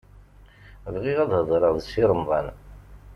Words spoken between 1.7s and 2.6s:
d Si Remḍan.